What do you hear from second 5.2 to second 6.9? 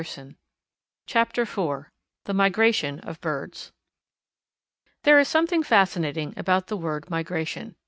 something fascinating about the